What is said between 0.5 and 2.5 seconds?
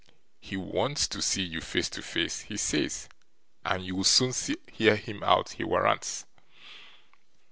wants to see you face to face,